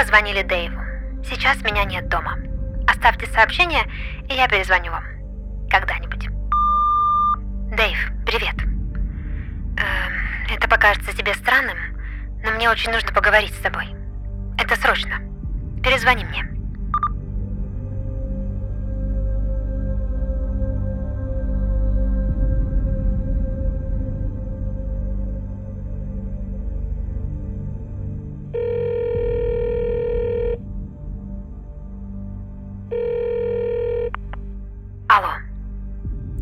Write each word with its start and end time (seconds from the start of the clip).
позвонили 0.00 0.40
Дэйву. 0.42 0.80
Сейчас 1.28 1.62
меня 1.62 1.84
нет 1.84 2.08
дома. 2.08 2.38
Оставьте 2.86 3.26
сообщение, 3.26 3.82
и 4.30 4.34
я 4.34 4.48
перезвоню 4.48 4.92
вам. 4.92 5.04
Когда-нибудь. 5.68 6.26
Дэйв, 7.76 8.10
привет. 8.24 8.54
Эм, 8.62 10.46
это 10.48 10.68
покажется 10.68 11.14
тебе 11.14 11.34
странным, 11.34 11.76
но 12.42 12.50
мне 12.52 12.70
очень 12.70 12.90
нужно 12.90 13.12
поговорить 13.12 13.52
с 13.52 13.60
тобой. 13.60 13.94
Это 14.56 14.74
срочно. 14.76 15.18
Перезвони 15.84 16.24
мне. 16.24 16.59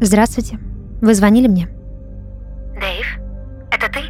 Здравствуйте. 0.01 0.59
Вы 1.01 1.15
звонили 1.15 1.49
мне? 1.49 1.69
Дэйв? 2.81 3.19
Это 3.71 3.89
ты? 3.91 4.01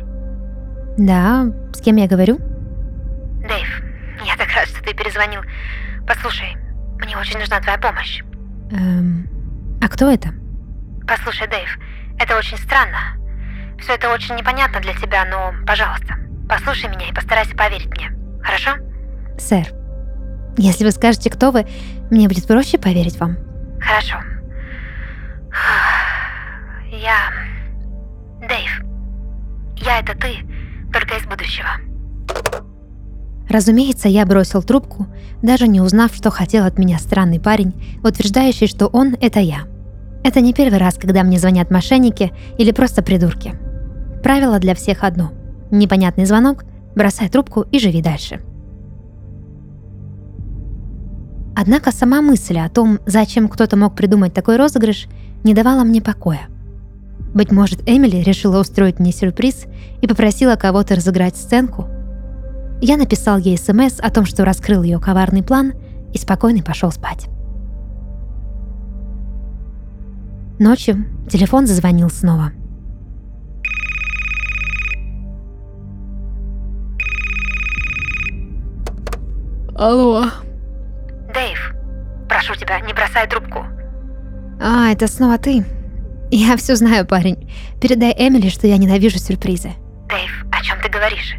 Да, 0.98 1.46
с 1.72 1.80
кем 1.80 1.96
я 1.96 2.06
говорю? 2.06 2.38
Дэйв, 2.38 3.82
я 4.26 4.36
так 4.36 4.48
рад, 4.54 4.66
что 4.68 4.82
ты 4.82 4.94
перезвонил. 4.94 5.40
Послушай, 6.06 6.56
мне 7.00 7.16
очень 7.16 7.38
нужна 7.38 7.60
твоя 7.60 7.78
помощь. 7.78 8.22
Эм, 8.72 9.28
а 9.82 9.88
кто 9.88 10.10
это? 10.10 10.30
Послушай, 11.06 11.48
Дэйв, 11.48 11.78
это 12.18 12.36
очень 12.36 12.58
странно. 12.58 13.16
Все 13.78 13.94
это 13.94 14.12
очень 14.12 14.34
непонятно 14.34 14.80
для 14.80 14.92
тебя, 14.94 15.24
но, 15.24 15.54
пожалуйста, 15.66 16.14
послушай 16.48 16.90
меня 16.90 17.08
и 17.08 17.14
постарайся 17.14 17.56
поверить 17.56 17.86
мне. 17.86 18.10
Хорошо? 18.42 18.72
Сэр. 19.38 19.66
Если 20.58 20.84
вы 20.84 20.90
скажете, 20.90 21.30
кто 21.30 21.50
вы, 21.50 21.66
мне 22.10 22.28
будет 22.28 22.46
проще 22.46 22.76
поверить 22.78 23.18
вам. 23.20 23.36
Хорошо. 23.80 24.16
Я... 26.90 27.30
Дэйв. 28.40 28.82
Я 29.76 30.00
это 30.00 30.14
ты, 30.18 30.36
только 30.92 31.16
из 31.16 31.26
будущего. 31.26 31.68
Разумеется, 33.48 34.08
я 34.08 34.26
бросил 34.26 34.62
трубку, 34.62 35.06
даже 35.42 35.68
не 35.68 35.80
узнав, 35.80 36.14
что 36.14 36.30
хотел 36.30 36.66
от 36.66 36.78
меня 36.78 36.98
странный 36.98 37.40
парень, 37.40 37.98
утверждающий, 38.04 38.66
что 38.66 38.88
он— 38.88 39.16
это 39.20 39.40
я. 39.40 39.62
Это 40.22 40.40
не 40.40 40.52
первый 40.52 40.78
раз, 40.78 40.96
когда 40.96 41.22
мне 41.22 41.38
звонят 41.38 41.70
мошенники 41.70 42.32
или 42.58 42.72
просто 42.72 43.02
придурки. 43.02 43.54
Правило 44.22 44.58
для 44.58 44.74
всех 44.74 45.04
одно. 45.04 45.32
Непонятный 45.70 46.26
звонок, 46.26 46.64
бросай 46.94 47.28
трубку 47.28 47.62
и 47.62 47.78
живи 47.78 48.02
дальше. 48.02 48.40
Однако 51.60 51.90
сама 51.90 52.22
мысль 52.22 52.56
о 52.58 52.68
том, 52.68 53.00
зачем 53.04 53.48
кто-то 53.48 53.76
мог 53.76 53.96
придумать 53.96 54.32
такой 54.32 54.58
розыгрыш, 54.58 55.08
не 55.42 55.54
давала 55.54 55.82
мне 55.82 56.00
покоя. 56.00 56.42
Быть 57.34 57.50
может, 57.50 57.80
Эмили 57.84 58.18
решила 58.18 58.60
устроить 58.60 59.00
мне 59.00 59.10
сюрприз 59.10 59.64
и 60.00 60.06
попросила 60.06 60.54
кого-то 60.54 60.94
разыграть 60.94 61.36
сценку. 61.36 61.88
Я 62.80 62.96
написал 62.96 63.38
ей 63.38 63.58
СМС 63.58 63.98
о 63.98 64.08
том, 64.12 64.24
что 64.24 64.44
раскрыл 64.44 64.84
ее 64.84 65.00
коварный 65.00 65.42
план 65.42 65.72
и 66.14 66.18
спокойно 66.18 66.62
пошел 66.62 66.92
спать. 66.92 67.26
Ночью 70.60 71.06
телефон 71.28 71.66
зазвонил 71.66 72.08
снова. 72.08 72.52
Алло. 79.74 80.26
Дэйв, 81.34 81.74
прошу 82.28 82.54
тебя, 82.54 82.80
не 82.80 82.92
бросай 82.92 83.28
трубку. 83.28 83.64
А, 84.60 84.90
это 84.90 85.06
снова 85.06 85.38
ты. 85.38 85.64
Я 86.30 86.56
все 86.56 86.76
знаю, 86.76 87.06
парень. 87.06 87.50
Передай 87.80 88.14
Эмили, 88.18 88.48
что 88.48 88.66
я 88.66 88.76
ненавижу 88.76 89.18
сюрпризы. 89.18 89.70
Дэйв, 90.08 90.46
о 90.50 90.62
чем 90.62 90.78
ты 90.82 90.88
говоришь? 90.88 91.36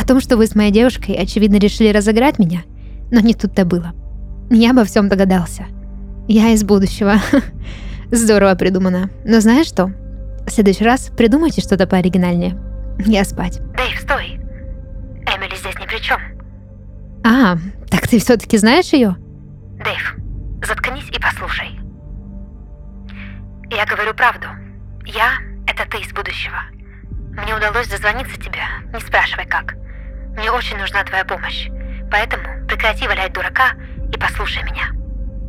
О 0.00 0.06
том, 0.06 0.20
что 0.20 0.36
вы 0.36 0.46
с 0.46 0.54
моей 0.54 0.70
девушкой, 0.70 1.14
очевидно, 1.14 1.56
решили 1.56 1.88
разыграть 1.90 2.38
меня, 2.38 2.62
но 3.10 3.20
не 3.20 3.34
тут-то 3.34 3.64
было. 3.64 3.92
Я 4.50 4.70
обо 4.70 4.84
всем 4.84 5.08
догадался. 5.08 5.66
Я 6.28 6.50
из 6.50 6.64
будущего. 6.64 7.16
Здорово 8.10 8.54
придумано. 8.54 9.10
Но 9.24 9.40
знаешь 9.40 9.66
что? 9.66 9.92
В 10.46 10.50
следующий 10.50 10.84
раз 10.84 11.10
придумайте 11.16 11.60
что-то 11.60 11.86
пооригинальнее. 11.86 12.58
Я 13.06 13.24
спать. 13.24 13.60
Дэйв, 13.76 14.00
стой. 14.00 14.40
Эмили 15.26 15.56
здесь 15.56 15.78
ни 15.80 15.86
при 15.86 15.98
чем. 16.02 16.18
А, 17.24 17.56
так 17.90 18.08
ты 18.08 18.18
все-таки 18.18 18.56
знаешь 18.56 18.92
ее? 18.92 19.16
Дэйв, 19.84 20.16
заткнись 20.66 21.08
и 21.10 21.18
послушай. 21.20 21.80
Я 23.70 23.86
говорю 23.86 24.14
правду. 24.14 24.46
Я— 25.06 25.38
это 25.66 25.88
ты 25.88 25.98
из 25.98 26.12
будущего. 26.12 26.58
Мне 27.32 27.54
удалось 27.54 27.88
дозвониться 27.88 28.36
тебе, 28.38 28.60
не 28.92 29.00
спрашивай 29.00 29.46
как. 29.46 29.74
Мне 30.36 30.50
очень 30.50 30.76
нужна 30.76 31.02
твоя 31.04 31.24
помощь. 31.24 31.68
Поэтому 32.10 32.66
прекрати 32.66 33.06
валять 33.06 33.32
дурака 33.32 33.70
и 34.12 34.18
послушай 34.18 34.62
меня. 34.64 34.88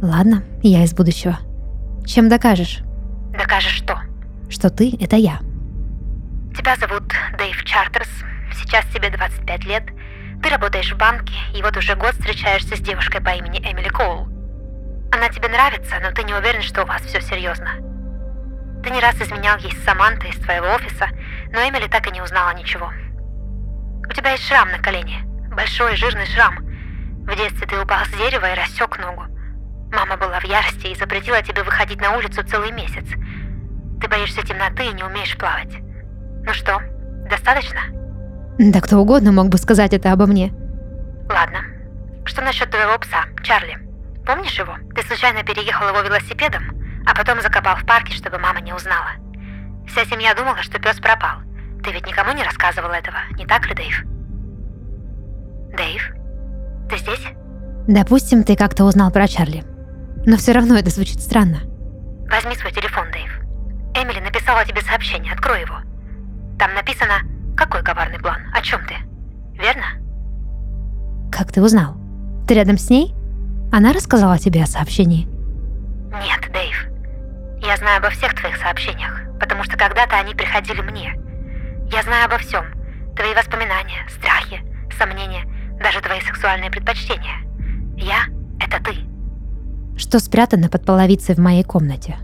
Ладно, 0.02 0.44
я 0.62 0.84
из 0.84 0.94
будущего. 0.94 1.38
Чем 2.06 2.30
докажешь, 2.30 2.82
Докажешь 3.38 3.78
что? 3.78 4.00
что 4.50 4.70
ты— 4.70 4.96
это 5.00 5.16
я? 5.16 5.40
Тебя 6.58 6.76
зовут 6.76 7.04
Дэйв 7.38 7.64
Чартерс. 7.64 8.10
Сейчас 8.54 8.86
тебе 8.94 9.10
25 9.10 9.66
лет. 9.66 9.84
Ты 10.42 10.50
работаешь 10.50 10.92
в 10.92 10.98
банке, 10.98 11.36
и 11.54 11.62
вот 11.62 11.78
уже 11.78 11.96
год 11.96 12.14
встречаешься 12.14 12.76
с 12.76 12.80
девушкой 12.80 13.22
по 13.22 13.30
имени 13.30 13.60
Эмили 13.60 13.90
Коул. 13.90 14.28
Она 15.12 15.30
тебе 15.30 15.50
нравится, 15.50 16.00
но 16.02 16.12
ты 16.12 16.24
не 16.24 16.34
уверен, 16.34 16.64
что 16.64 16.84
у 16.84 16.88
вас 16.88 17.02
все 17.04 17.22
серьезно. 17.22 17.70
Ты 18.84 18.90
не 18.90 19.00
раз 19.00 19.22
изменял 19.22 19.58
ей 19.60 19.72
с 19.72 19.84
Самантой 19.84 20.32
из 20.32 20.40
твоего 20.40 20.68
офиса, 20.74 21.10
но 21.52 21.60
Эмили 21.60 21.88
так 21.88 22.08
и 22.08 22.12
не 22.12 22.22
узнала 22.22 22.56
ничего. 22.56 22.92
У 24.10 24.14
тебя 24.14 24.32
есть 24.32 24.48
шрам 24.48 24.70
на 24.72 24.80
колене. 24.80 25.22
Большой 25.56 25.96
жирный 25.96 26.26
шрам. 26.26 26.56
В 26.58 27.36
детстве 27.36 27.68
ты 27.68 27.80
упал 27.80 28.04
с 28.06 28.10
дерева 28.18 28.52
и 28.52 28.56
рассек 28.56 28.98
ногу. 28.98 29.26
Мама 29.92 30.18
была 30.18 30.40
в 30.40 30.46
ярости 30.46 30.88
и 30.88 30.96
запретила 30.96 31.44
тебе 31.44 31.62
выходить 31.62 32.02
на 32.02 32.18
улицу 32.18 32.44
целый 32.44 32.72
месяц. 32.72 33.06
Ты 34.02 34.08
боишься 34.08 34.42
темноты 34.42 34.86
и 34.88 34.94
не 34.94 35.04
умеешь 35.04 35.38
плавать. 35.38 35.78
Ну 36.44 36.52
что, 36.54 36.82
достаточно? 37.30 38.01
Да 38.64 38.80
кто 38.80 39.00
угодно 39.00 39.32
мог 39.32 39.50
бы 39.50 39.58
сказать 39.58 39.92
это 39.92 40.12
обо 40.12 40.28
мне. 40.28 40.54
Ладно. 41.28 41.62
Что 42.26 42.44
насчет 42.44 42.70
твоего 42.70 43.00
пса, 43.00 43.26
Чарли? 43.42 43.76
Помнишь 44.24 44.60
его? 44.60 44.76
Ты 44.96 45.02
случайно 45.02 45.44
переехал 45.44 45.88
его 45.88 46.02
велосипедом, 46.02 46.62
а 47.08 47.16
потом 47.16 47.42
закопал 47.42 47.76
в 47.76 47.86
парке, 47.88 48.14
чтобы 48.14 48.38
мама 48.38 48.62
не 48.62 48.72
узнала. 48.72 49.14
Вся 49.88 50.06
семья 50.06 50.36
думала, 50.36 50.62
что 50.62 50.78
пес 50.78 51.00
пропал. 51.00 51.40
Ты 51.84 51.92
ведь 51.92 52.06
никому 52.06 52.34
не 52.34 52.44
рассказывал 52.44 52.92
этого, 52.92 53.18
не 53.36 53.48
так 53.48 53.66
ли, 53.68 53.74
Дэйв? 53.74 54.04
Дэйв? 55.76 56.14
Ты 56.88 56.98
здесь? 57.00 57.28
Допустим, 57.88 58.44
ты 58.44 58.56
как-то 58.56 58.84
узнал 58.84 59.10
про 59.10 59.28
Чарли. 59.28 59.64
Но 60.28 60.38
все 60.38 60.52
равно 60.52 60.78
это 60.78 60.92
звучит 60.92 61.20
странно. 61.20 61.62
Возьми 62.30 62.54
свой 62.56 62.72
телефон, 62.72 63.08
Дэйв. 63.12 63.40
Эмили 63.96 64.20
написала 64.20 64.64
тебе 64.66 64.82
сообщение, 64.82 65.34
открой 65.34 65.62
его. 65.62 65.78
Там 66.60 66.76
написано 66.76 67.16
«Какой 67.62 67.84
коварный 67.84 68.20
план? 68.20 68.42
О 68.54 68.62
чем 68.62 68.82
ты?» 68.88 68.96
Верно? 69.62 69.86
Как 71.32 71.52
ты 71.52 71.62
узнал? 71.62 71.96
Ты 72.48 72.56
рядом 72.56 72.80
с 72.80 72.90
ней? 72.90 73.14
Она 73.72 73.94
рассказала 73.94 74.40
тебе 74.40 74.64
о 74.64 74.68
сообщении? 74.68 75.28
Нет, 76.12 76.52
Дэйв. 76.52 76.88
Я 77.62 77.78
знаю 77.78 78.00
обо 78.00 78.10
всех 78.10 78.34
твоих 78.34 78.58
сообщениях, 78.58 79.22
потому 79.40 79.64
что 79.64 79.78
когда-то 79.78 80.18
они 80.18 80.34
приходили 80.34 80.82
мне. 80.82 81.14
Я 81.92 82.02
знаю 82.02 82.26
обо 82.26 82.40
всем. 82.40 82.66
Твои 83.16 83.36
воспоминания, 83.36 84.08
страхи, 84.10 84.64
сомнения, 84.98 85.46
даже 85.80 86.02
твои 86.02 86.20
сексуальные 86.22 86.72
предпочтения. 86.72 87.38
Я— 87.96 88.26
это 88.60 88.84
ты. 88.84 88.96
Что 90.00 90.18
спрятано 90.20 90.68
под 90.70 90.84
половицей 90.84 91.36
в 91.36 91.40
моей 91.40 91.64
комнате? 91.64 92.18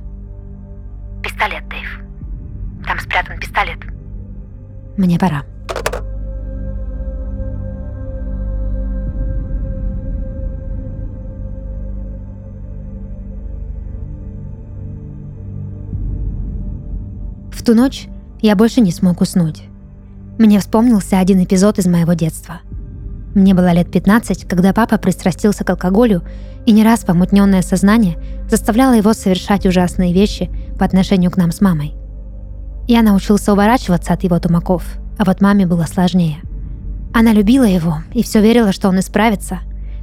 Пистолет, 1.21 1.67
Дэйв. 1.69 1.99
Там 2.87 2.99
спрятан 2.99 3.37
пистолет. 3.37 3.77
Мне 4.97 5.19
пора. 5.19 5.43
В 17.51 17.63
ту 17.63 17.75
ночь 17.75 18.07
я 18.41 18.55
больше 18.55 18.81
не 18.81 18.91
смог 18.91 19.21
уснуть. 19.21 19.63
Мне 20.39 20.59
вспомнился 20.59 21.19
один 21.19 21.43
эпизод 21.43 21.77
из 21.77 21.85
моего 21.85 22.13
детства. 22.13 22.61
Мне 23.35 23.53
было 23.53 23.71
лет 23.71 23.91
15, 23.91 24.47
когда 24.47 24.73
папа 24.73 24.97
пристрастился 24.97 25.63
к 25.63 25.69
алкоголю, 25.69 26.23
и 26.65 26.71
не 26.71 26.83
раз 26.83 27.01
помутненное 27.01 27.61
сознание 27.61 28.17
заставляло 28.49 28.93
его 28.93 29.13
совершать 29.13 29.65
ужасные 29.67 30.11
вещи 30.11 30.49
по 30.79 30.85
отношению 30.85 31.29
к 31.29 31.37
нам 31.37 31.51
с 31.51 31.61
мамой. 31.61 31.93
Я 32.87 33.01
научился 33.01 33.51
уворачиваться 33.51 34.13
от 34.13 34.23
его 34.23 34.39
тумаков, 34.39 34.83
а 35.17 35.25
вот 35.25 35.41
маме 35.41 35.67
было 35.67 35.83
сложнее. 35.83 36.37
Она 37.13 37.33
любила 37.33 37.65
его 37.65 37.97
и 38.13 38.23
все 38.23 38.41
верила, 38.41 38.71
что 38.71 38.87
он 38.87 38.99
исправится, 38.99 39.59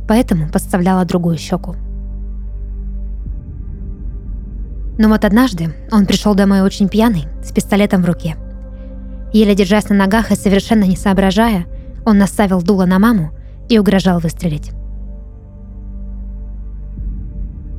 поэтому 0.07 0.51
подставляла 0.51 1.07
другую 1.07 1.39
щеку. 1.39 1.77
Но 4.99 5.09
вот 5.09 5.25
однажды 5.25 5.75
он 5.91 6.05
пришел 6.05 6.35
домой 6.35 6.61
очень 6.61 6.89
пьяный, 6.89 7.25
с 7.43 7.53
пистолетом 7.53 8.03
в 8.03 8.07
руке. 8.07 8.37
Еле 9.33 9.55
держась 9.55 9.89
на 9.89 9.97
ногах 9.97 10.31
и 10.31 10.37
совершенно 10.37 10.85
не 10.85 10.97
соображая, 10.97 11.65
он 12.05 12.19
наставил 12.19 12.61
дуло 12.63 12.85
на 12.85 12.99
маму 12.99 13.33
и 13.69 13.79
угрожал 13.79 14.21
выстрелить. 14.21 14.73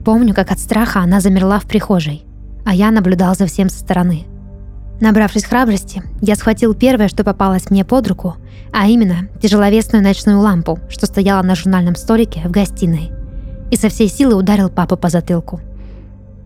Помню, 0.03 0.33
как 0.33 0.51
от 0.51 0.59
страха 0.59 1.01
она 1.01 1.19
замерла 1.19 1.59
в 1.59 1.65
прихожей, 1.65 2.25
а 2.65 2.73
я 2.73 2.89
наблюдал 2.89 3.35
за 3.35 3.45
всем 3.45 3.69
со 3.69 3.79
стороны. 3.79 4.25
Набравшись 5.01 5.43
храбрости, 5.43 6.01
я 6.21 6.35
схватил 6.35 6.73
первое, 6.73 7.09
что 7.09 7.23
попалось 7.23 7.69
мне 7.69 7.83
под 7.83 8.07
руку, 8.07 8.35
а 8.71 8.87
именно 8.87 9.27
тяжеловесную 9.41 10.03
ночную 10.03 10.39
лампу, 10.39 10.79
что 10.89 11.05
стояла 11.05 11.41
на 11.43 11.55
журнальном 11.55 11.95
столике 11.95 12.41
в 12.45 12.51
гостиной, 12.51 13.11
и 13.71 13.75
со 13.75 13.89
всей 13.89 14.07
силы 14.07 14.35
ударил 14.35 14.69
папу 14.69 14.95
по 14.95 15.09
затылку. 15.09 15.59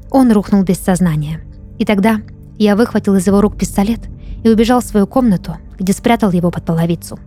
Он 0.09 0.31
рухнул 0.31 0.63
без 0.63 0.79
сознания. 0.79 1.41
И 1.77 1.85
тогда 1.85 2.21
я 2.57 2.75
выхватил 2.75 3.15
из 3.15 3.27
его 3.27 3.39
рук 3.39 3.57
пистолет 3.57 3.99
и 4.43 4.49
убежал 4.49 4.81
в 4.81 4.85
свою 4.85 5.05
комнату, 5.05 5.57
где 5.77 5.93
спрятал 5.93 6.31
его 6.31 6.49
под 6.49 6.65
половицу. 6.65 7.19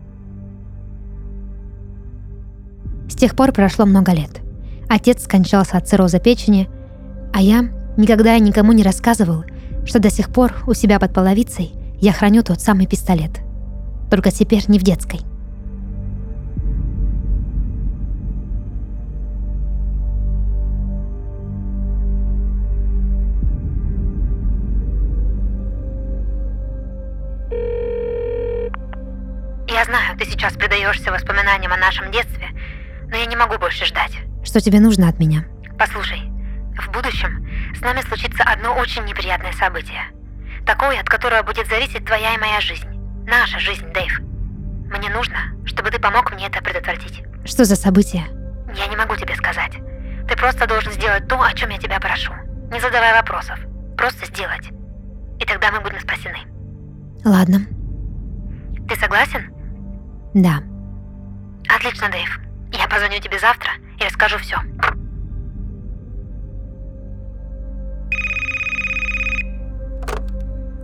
С 3.08 3.14
тех 3.14 3.36
пор 3.36 3.52
прошло 3.52 3.86
много 3.86 4.12
лет. 4.12 4.40
Отец 4.88 5.22
скончался 5.22 5.78
от 5.78 5.88
цирроза 5.88 6.18
печени, 6.18 6.68
а 7.32 7.40
я 7.40 7.70
никогда 7.96 8.36
и 8.36 8.40
никому 8.40 8.72
не 8.72 8.82
рассказывал, 8.82 9.44
что 9.84 9.98
до 9.98 10.10
сих 10.10 10.32
пор 10.32 10.54
у 10.66 10.74
себя 10.74 10.98
под 10.98 11.12
половицей 11.12 11.72
я 12.00 12.12
храню 12.12 12.42
тот 12.42 12.60
самый 12.60 12.86
пистолет. 12.86 13.40
Только 14.10 14.30
теперь 14.30 14.64
не 14.68 14.78
в 14.78 14.82
детской. 14.82 15.20
Я 29.68 29.84
знаю, 29.84 30.16
ты 30.18 30.24
сейчас 30.26 30.52
предаешься 30.54 31.10
воспоминаниям 31.10 31.72
о 31.72 31.76
нашем 31.76 32.10
детстве, 32.12 32.48
но 33.08 33.16
я 33.16 33.26
не 33.26 33.36
могу 33.36 33.58
больше 33.58 33.86
ждать. 33.86 34.12
Что 34.44 34.60
тебе 34.60 34.80
нужно 34.80 35.08
от 35.08 35.18
меня? 35.18 35.44
Послушай, 35.78 36.31
в 36.78 36.90
будущем 36.90 37.46
с 37.76 37.80
нами 37.80 38.00
случится 38.02 38.42
одно 38.44 38.74
очень 38.74 39.04
неприятное 39.04 39.52
событие. 39.52 40.02
Такое, 40.66 41.00
от 41.00 41.08
которого 41.08 41.42
будет 41.42 41.68
зависеть 41.68 42.04
твоя 42.04 42.34
и 42.34 42.38
моя 42.38 42.60
жизнь. 42.60 42.88
Наша 43.26 43.58
жизнь, 43.58 43.86
Дэйв. 43.92 44.20
Мне 44.20 45.08
нужно, 45.10 45.38
чтобы 45.64 45.90
ты 45.90 45.98
помог 45.98 46.32
мне 46.32 46.46
это 46.46 46.62
предотвратить. 46.62 47.22
Что 47.44 47.64
за 47.64 47.76
событие? 47.76 48.24
Я 48.74 48.86
не 48.86 48.96
могу 48.96 49.16
тебе 49.16 49.34
сказать. 49.36 49.72
Ты 50.28 50.36
просто 50.36 50.66
должен 50.66 50.92
сделать 50.92 51.26
то, 51.28 51.40
о 51.42 51.52
чем 51.52 51.70
я 51.70 51.78
тебя 51.78 51.98
прошу. 51.98 52.32
Не 52.70 52.80
задавай 52.80 53.12
вопросов. 53.12 53.58
Просто 53.96 54.26
сделать. 54.26 54.70
И 55.40 55.44
тогда 55.44 55.70
мы 55.72 55.80
будем 55.80 56.00
спасены. 56.00 56.38
Ладно. 57.24 57.66
Ты 58.88 58.96
согласен? 58.96 59.52
Да. 60.34 60.62
Отлично, 61.68 62.08
Дэйв. 62.10 62.40
Я 62.72 62.88
позвоню 62.88 63.20
тебе 63.20 63.38
завтра 63.38 63.70
и 63.98 64.04
расскажу 64.04 64.38
все. 64.38 64.56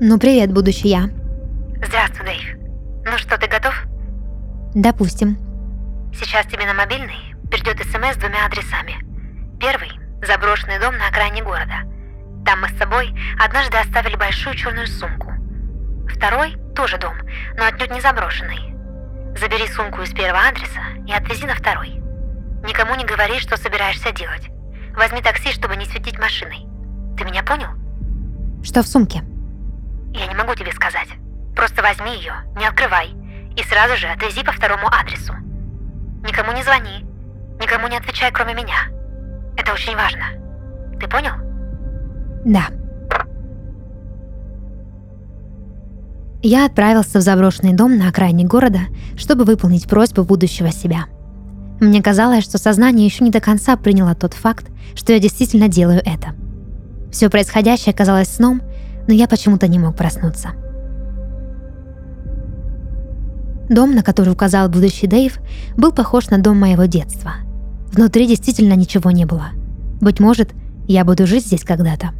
Ну, 0.00 0.16
привет, 0.16 0.52
будущий 0.52 0.90
я. 0.90 1.10
Здравствуй, 1.84 2.24
Дэйв. 2.24 2.56
Ну 3.04 3.18
что, 3.18 3.36
ты 3.36 3.48
готов? 3.48 3.74
Допустим. 4.72 5.36
Сейчас 6.14 6.46
тебе 6.46 6.66
на 6.66 6.74
мобильный 6.74 7.34
придет 7.50 7.78
смс 7.84 8.14
с 8.14 8.16
двумя 8.16 8.46
адресами. 8.46 8.94
Первый– 9.58 9.90
заброшенный 10.24 10.78
дом 10.78 10.96
на 10.96 11.08
окраине 11.08 11.42
города. 11.42 11.82
Там 12.46 12.60
мы 12.60 12.68
с 12.68 12.78
собой 12.78 13.12
однажды 13.44 13.76
оставили 13.76 14.14
большую 14.14 14.54
черную 14.54 14.86
сумку. 14.86 15.32
Второй– 16.08 16.56
тоже 16.76 16.96
дом, 16.98 17.14
но 17.56 17.66
отнюдь 17.66 17.90
не 17.90 18.00
заброшенный. 18.00 18.74
Забери 19.36 19.66
сумку 19.66 20.02
из 20.02 20.12
первого 20.12 20.46
адреса 20.46 20.80
и 21.08 21.12
отвези 21.12 21.44
на 21.44 21.56
второй. 21.56 21.90
Никому 22.64 22.94
не 22.94 23.04
говори, 23.04 23.40
что 23.40 23.56
собираешься 23.56 24.12
делать. 24.12 24.48
Возьми 24.94 25.22
такси, 25.22 25.50
чтобы 25.50 25.74
не 25.74 25.86
светить 25.86 26.20
машиной. 26.20 26.68
Ты 27.16 27.24
меня 27.24 27.42
понял? 27.42 27.70
Что 28.62 28.84
в 28.84 28.86
сумке? 28.86 29.24
Я 30.12 30.26
не 30.26 30.34
могу 30.34 30.54
тебе 30.54 30.72
сказать. 30.72 31.08
Просто 31.54 31.82
возьми 31.82 32.16
ее, 32.16 32.34
не 32.56 32.66
открывай, 32.66 33.14
и 33.56 33.62
сразу 33.62 33.96
же 33.96 34.06
отвези 34.08 34.42
по 34.44 34.52
второму 34.52 34.86
адресу. 34.88 35.34
Никому 36.24 36.52
не 36.52 36.62
звони, 36.62 37.04
никому 37.60 37.88
не 37.88 37.96
отвечай, 37.96 38.30
кроме 38.32 38.54
меня. 38.54 38.88
Это 39.56 39.72
очень 39.72 39.96
важно. 39.96 40.24
Ты 41.00 41.08
понял? 41.08 41.32
Да. 42.44 42.68
Я 46.42 46.66
отправился 46.66 47.18
в 47.18 47.22
заброшенный 47.22 47.72
дом 47.72 47.98
на 47.98 48.08
окраине 48.08 48.44
города, 48.44 48.80
чтобы 49.16 49.44
выполнить 49.44 49.88
просьбу 49.88 50.22
будущего 50.22 50.70
себя. 50.70 51.06
Мне 51.80 52.02
казалось, 52.02 52.44
что 52.44 52.58
сознание 52.58 53.06
еще 53.06 53.24
не 53.24 53.30
до 53.30 53.40
конца 53.40 53.76
приняло 53.76 54.14
тот 54.14 54.34
факт, 54.34 54.66
что 54.94 55.12
я 55.12 55.18
действительно 55.18 55.68
делаю 55.68 56.00
это. 56.04 56.34
Все 57.10 57.30
происходящее 57.30 57.94
казалось 57.94 58.28
сном, 58.28 58.62
но 59.08 59.14
я 59.14 59.26
почему-то 59.26 59.66
не 59.66 59.78
мог 59.80 59.96
проснуться. 59.96 60.50
Дом, 63.68 63.94
на 63.94 64.02
который 64.02 64.32
указал 64.32 64.68
будущий 64.68 65.06
Дэйв, 65.06 65.38
был 65.76 65.92
похож 65.92 66.30
на 66.30 66.38
дом 66.38 66.58
моего 66.58 66.84
детства. 66.84 67.32
Внутри 67.92 68.26
действительно 68.26 68.74
ничего 68.74 69.10
не 69.10 69.24
было. 69.24 69.48
Быть 70.00 70.20
может, 70.20 70.50
я 70.86 71.04
буду 71.04 71.26
жить 71.26 71.46
здесь 71.46 71.64
когда-то. 71.64 72.10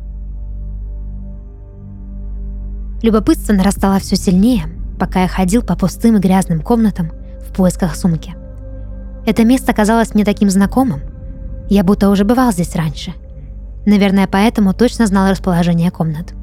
Любопытство 3.02 3.52
нарастало 3.52 3.99
все 3.99 4.16
сильнее, 4.16 4.64
пока 4.99 5.23
я 5.23 5.28
ходил 5.28 5.62
по 5.62 5.76
пустым 5.76 6.16
и 6.16 6.21
грязным 6.21 6.61
комнатам 6.61 7.12
в 7.49 7.54
поисках 7.54 7.97
сумки. 7.97 8.35
Это 9.26 9.45
место 9.45 9.73
казалось 9.73 10.14
мне 10.14 10.25
таким 10.25 10.50
знакомым. 10.50 11.00
Я 11.68 11.85
будто 11.85 12.09
уже 12.09 12.25
бывал 12.25 12.50
здесь 12.50 12.75
раньше. 12.75 13.12
Наверное, 13.87 14.26
поэтому 14.26 14.75
точно 14.75 15.07
знал 15.07 15.30
расположение 15.30 15.90
комнат. 15.90 16.35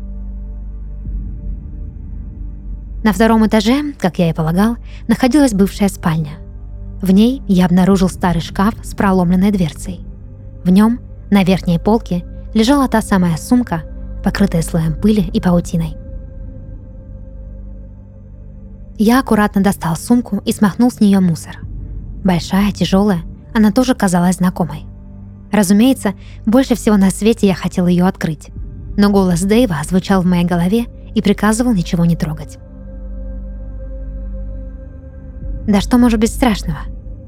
На 3.05 3.13
втором 3.13 3.45
этаже, 3.45 3.93
как 3.99 4.17
я 4.17 4.31
и 4.31 4.33
полагал, 4.33 4.77
находилась 5.07 5.53
бывшая 5.53 5.89
спальня. 5.89 6.39
В 7.03 7.11
ней 7.11 7.43
я 7.47 7.67
обнаружил 7.67 8.09
старый 8.09 8.41
шкаф 8.41 8.73
с 8.81 8.95
проломленной 8.95 9.51
дверцей. 9.51 9.99
В 10.63 10.71
нем, 10.71 10.99
на 11.29 11.43
верхней 11.43 11.77
полке, 11.77 12.25
лежала 12.55 12.87
та 12.87 13.03
самая 13.03 13.37
сумка, 13.37 13.83
покрытая 14.23 14.63
слоем 14.63 14.99
пыли 14.99 15.21
и 15.21 15.39
паутиной. 15.39 15.95
Я 18.97 19.19
аккуратно 19.19 19.61
достал 19.61 19.95
сумку 19.95 20.41
и 20.43 20.51
смахнул 20.51 20.89
с 20.89 20.99
нее 20.99 21.19
мусор. 21.19 21.59
Большая, 22.23 22.71
тяжелая, 22.71 23.21
она 23.53 23.71
тоже 23.71 23.93
казалась 23.93 24.37
знакомой. 24.37 24.87
Разумеется, 25.51 26.15
больше 26.47 26.73
всего 26.73 26.97
на 26.97 27.11
свете 27.11 27.45
я 27.45 27.53
хотел 27.53 27.85
ее 27.85 28.07
открыть. 28.07 28.47
Но 28.97 29.11
голос 29.11 29.41
Дэйва 29.41 29.75
звучал 29.87 30.23
в 30.23 30.25
моей 30.25 30.43
голове 30.43 30.85
и 31.13 31.21
приказывал 31.21 31.71
ничего 31.71 32.03
не 32.03 32.15
трогать. 32.15 32.57
Да 35.67 35.81
что 35.81 35.97
может 35.97 36.19
быть 36.19 36.31
страшного? 36.31 36.79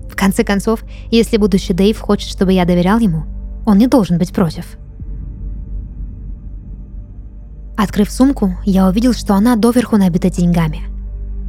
В 0.09 0.15
конце 0.15 0.43
концов, 0.43 0.83
если 1.11 1.37
будущий 1.37 1.73
Дэйв 1.73 1.99
хочет, 1.99 2.29
чтобы 2.29 2.53
я 2.53 2.65
доверял 2.65 2.99
ему, 2.99 3.25
он 3.65 3.77
не 3.77 3.87
должен 3.87 4.17
быть 4.17 4.31
против. 4.31 4.77
Открыв 7.75 8.09
сумку, 8.09 8.55
я 8.65 8.87
увидел, 8.87 9.13
что 9.13 9.35
она 9.35 9.55
доверху 9.55 9.97
набита 9.97 10.29
деньгами. 10.29 10.81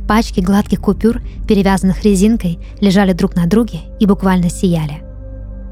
Пачки 0.07 0.41
гладких 0.41 0.81
купюр, 0.81 1.23
перевязанных 1.47 2.03
резинкой, 2.05 2.59
лежали 2.81 3.13
друг 3.13 3.37
на 3.37 3.47
друге 3.47 3.81
и 4.01 4.07
буквально 4.07 4.51
сияли. 4.51 5.03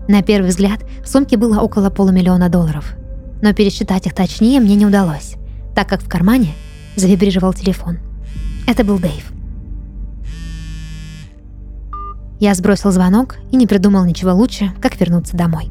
На 0.09 0.23
первый 0.23 0.49
взгляд 0.49 0.81
в 1.03 1.09
сумке 1.09 1.37
было 1.37 1.61
около 1.61 1.91
полумиллиона 1.91 2.49
долларов. 2.49 2.95
Но 3.43 3.53
пересчитать 3.53 4.07
их 4.07 4.15
точнее 4.15 4.61
мне 4.61 4.77
не 4.77 4.87
удалось, 4.87 5.35
так 5.75 5.89
как 5.89 6.03
в 6.03 6.09
кармане 6.09 6.55
завибрировал 6.97 7.53
телефон. 7.53 7.99
Это 8.67 8.85
был 8.85 8.99
Дэйв. 8.99 9.36
Я 12.39 12.55
сбросил 12.55 12.91
звонок 12.91 13.37
и 13.51 13.57
не 13.57 13.67
придумал 13.67 14.05
ничего 14.05 14.33
лучше, 14.33 14.71
как 14.83 15.01
вернуться 15.01 15.37
домой. 15.37 15.71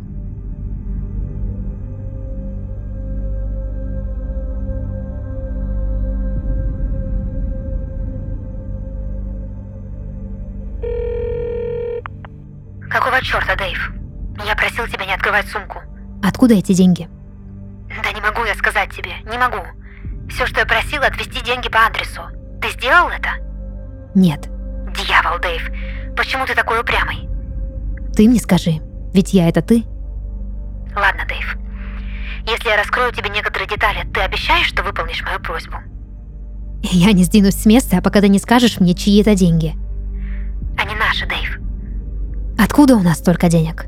Какого 12.90 13.22
черта, 13.22 13.56
Дэйв? 13.56 13.92
Я 14.46 14.56
просил 14.56 14.88
тебя 14.88 15.06
не 15.06 15.14
открывать 15.14 15.48
сумку. 15.48 15.82
Откуда 16.24 16.56
эти 16.56 16.74
деньги? 16.74 17.08
Да 18.04 18.12
не 18.12 18.22
могу 18.22 18.44
я 18.44 18.56
сказать 18.56 18.90
тебе, 18.92 19.12
не 19.30 19.38
могу. 19.38 19.64
Все, 20.30 20.48
что 20.48 20.62
я 20.62 20.66
просила, 20.66 21.06
отвезти 21.06 21.44
деньги 21.44 21.70
по 21.70 21.86
адресу. 21.86 22.22
Ты 22.62 22.70
сделал 22.72 23.10
это? 23.10 23.30
Нет. 24.16 24.50
Дьявол, 24.96 25.40
Дэйв. 25.40 25.70
Почему 26.16 26.46
ты 26.46 26.56
такой 26.56 26.80
упрямый? 26.80 27.28
Ты 28.16 28.28
мне 28.28 28.40
скажи. 28.40 28.82
Ведь 29.14 29.34
я 29.34 29.50
это 29.50 29.62
ты. 29.62 29.84
Ладно, 30.96 31.24
Дэйв. 31.28 31.58
Если 32.48 32.70
я 32.70 32.78
раскрою 32.78 33.12
тебе 33.12 33.30
некоторые 33.30 33.68
детали, 33.68 34.06
ты 34.14 34.22
обещаешь, 34.22 34.68
что 34.68 34.84
выполнишь 34.84 35.24
мою 35.24 35.40
просьбу? 35.40 35.78
Я 36.84 37.12
не 37.12 37.24
сдвинусь 37.24 37.56
с 37.56 37.66
места, 37.66 38.02
пока 38.02 38.22
ты 38.22 38.30
не 38.30 38.40
скажешь 38.40 38.80
мне, 38.80 38.94
чьи 38.94 39.22
это 39.22 39.36
деньги. 39.36 39.74
Они 40.78 40.94
наши, 40.96 41.26
Дэйв. 41.28 41.60
Откуда 42.60 42.96
у 42.96 43.02
нас 43.02 43.18
столько 43.18 43.50
денег? 43.50 43.86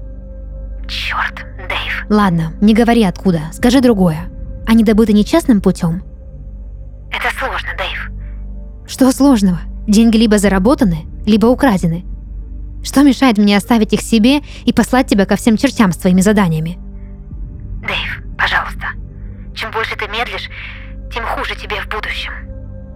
Черт, 0.88 1.46
Дэйв. 1.70 2.06
Ладно, 2.10 2.54
не 2.62 2.74
говори 2.74 3.04
откуда, 3.04 3.42
скажи 3.54 3.82
другое. 3.82 4.30
Они 4.66 4.84
добыты 4.84 5.14
нечестным 5.14 5.62
путем? 5.62 6.04
Это 7.12 7.34
сложно, 7.38 7.70
Дэйв. 7.78 8.12
Что 8.88 9.12
сложного? 9.12 9.60
Деньги 9.88 10.18
либо 10.18 10.38
заработаны, 10.38 11.06
либо 11.26 11.46
украдены. 11.48 12.06
Что 12.88 13.04
мешает 13.04 13.38
мне 13.38 13.58
оставить 13.58 13.92
их 13.92 14.00
себе 14.00 14.40
и 14.64 14.72
послать 14.72 15.08
тебя 15.08 15.26
ко 15.26 15.36
всем 15.36 15.58
чертям 15.58 15.92
с 15.92 15.98
твоими 15.98 16.22
заданиями? 16.22 16.80
Дэйв, 17.86 18.24
пожалуйста. 18.38 18.88
Чем 19.54 19.72
больше 19.72 19.98
ты 19.98 20.08
медлишь, 20.08 20.50
тем 21.14 21.26
хуже 21.26 21.54
тебе 21.58 21.82
в 21.82 21.90
будущем. 21.90 22.32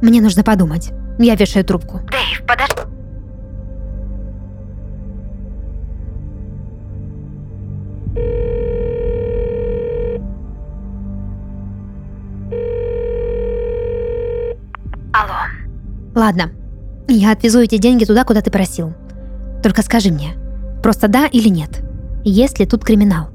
Мне 0.01 0.21
нужно 0.21 0.45
подумать. 0.45 0.91
Я 1.19 1.35
вешаю 1.35 1.65
трубку. 1.65 1.99
Дэйв, 2.09 2.41
подожди. 2.47 2.79
Алло. 15.11 15.35
Ладно, 16.15 16.51
я 17.09 17.33
отвезу 17.33 17.59
эти 17.59 17.77
деньги 17.77 18.05
туда, 18.05 18.23
куда 18.23 18.39
ты 18.39 18.49
просил. 18.49 18.93
Только 19.63 19.81
скажи 19.83 20.11
мне, 20.11 20.33
просто 20.81 21.07
да 21.07 21.27
или 21.27 21.49
нет? 21.49 21.81
Есть 22.23 22.59
ли 22.59 22.65
тут 22.65 22.83
криминал? 22.83 23.29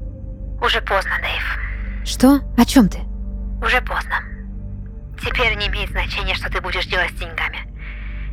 Уже 0.61 0.81
поздно, 0.81 1.11
Дэйв. 1.21 2.05
Что? 2.05 2.39
О 2.57 2.65
чем 2.65 2.89
ты? 2.89 2.99
Уже 3.61 3.81
поздно. 3.81 4.15
Теперь 5.21 5.55
не 5.55 5.67
имеет 5.67 5.89
значения, 5.91 6.35
что 6.35 6.49
ты 6.51 6.61
будешь 6.61 6.85
делать 6.85 7.11
с 7.11 7.19
деньгами. 7.19 7.59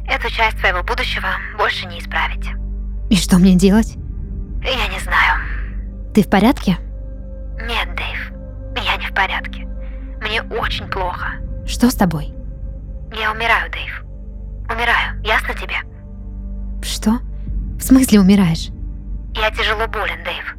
Эту 0.07 0.31
часть 0.31 0.59
твоего 0.59 0.83
будущего 0.83 1.29
больше 1.57 1.87
не 1.87 1.99
исправить. 1.99 2.47
И 3.11 3.17
что 3.17 3.39
мне 3.39 3.55
делать? 3.57 3.95
Я 4.63 4.89
не 4.89 4.99
знаю. 5.01 5.41
Ты 6.15 6.23
в 6.23 6.31
порядке? 6.31 6.77
Нет, 7.63 7.89
Дэйв, 7.97 8.33
я 8.85 8.97
не 8.97 9.07
в 9.07 9.15
порядке. 9.15 9.67
Мне 10.21 10.43
очень 10.43 10.87
плохо. 10.89 11.35
Что 11.67 11.91
с 11.91 11.95
тобой? 11.95 12.35
Я 13.13 13.33
умираю, 13.33 13.71
Дэйв. 13.71 14.03
Умираю, 14.71 15.21
ясно 15.23 15.55
тебе? 15.55 15.77
Что? 16.83 17.19
В 17.79 17.83
смысле 17.83 18.21
умираешь? 18.21 18.71
Я 19.35 19.51
тяжело 19.51 19.87
болен, 19.87 20.23
Дэйв. 20.25 20.57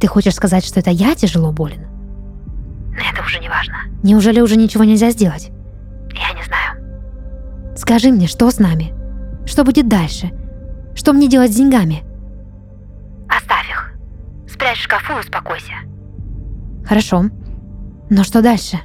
Ты 0.00 0.06
хочешь 0.06 0.34
сказать, 0.34 0.64
что 0.64 0.80
это 0.80 0.90
я 0.90 1.14
тяжело 1.14 1.50
болен? 1.52 1.86
Это 2.94 3.22
уже 3.22 3.38
не 3.40 3.48
важно. 3.48 3.74
Неужели 4.02 4.40
уже 4.40 4.56
ничего 4.56 4.84
нельзя 4.84 5.10
сделать? 5.10 5.50
Я 6.12 6.32
не 6.38 6.44
знаю. 6.44 7.76
Скажи 7.76 8.10
мне, 8.10 8.26
что 8.26 8.50
с 8.50 8.58
нами? 8.58 8.92
Что 9.46 9.64
будет 9.64 9.88
дальше? 9.88 10.30
Что 10.94 11.12
мне 11.12 11.28
делать 11.28 11.52
с 11.52 11.56
деньгами? 11.56 12.02
Оставь 13.28 13.68
их. 13.70 13.92
Спрячь 14.48 14.78
в 14.78 14.82
шкафу 14.82 15.14
и 15.16 15.20
успокойся. 15.20 15.72
Хорошо. 16.84 17.24
Но 18.10 18.24
что 18.24 18.42
дальше? 18.42 18.78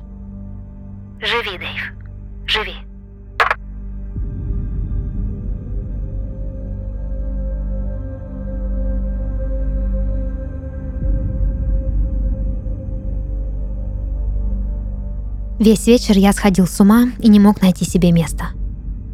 Живи, 1.21 1.57
Дэйв. 1.57 1.93
Живи. 2.45 2.75
Весь 15.59 15.85
вечер 15.85 16.17
я 16.17 16.33
сходил 16.33 16.67
с 16.67 16.79
ума 16.79 17.09
и 17.19 17.29
не 17.29 17.39
мог 17.39 17.61
найти 17.61 17.85
себе 17.85 18.11
места. 18.11 18.47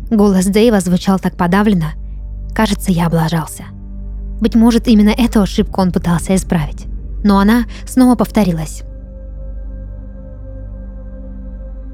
Голос 0.09 0.45
Дэйва 0.45 0.79
звучал 0.79 1.19
так 1.19 1.35
подавленно. 1.35 1.93
Кажется, 2.55 2.91
я 2.91 3.07
облажался. 3.07 3.65
Быть 4.39 4.55
может, 4.55 4.87
именно 4.87 5.09
эту 5.09 5.41
ошибку 5.41 5.81
он 5.81 5.91
пытался 5.91 6.35
исправить. 6.35 6.85
Но 7.23 7.39
она 7.39 7.65
снова 7.85 8.15
повторилась. 8.15 8.83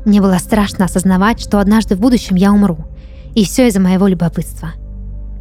Мне 0.06 0.22
было 0.22 0.38
страшно 0.38 0.86
осознавать, 0.86 1.42
что 1.42 1.60
однажды 1.60 1.96
в 1.96 2.00
будущем 2.00 2.36
я 2.36 2.54
умру. 2.54 2.78
И 3.34 3.44
все 3.44 3.68
из-за 3.68 3.80
моего 3.82 4.08
любопытства. 4.08 4.74